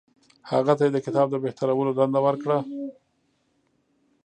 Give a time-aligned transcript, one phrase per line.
[0.51, 2.59] هغه ته یې د کتاب د بهترولو دنده ورکړه.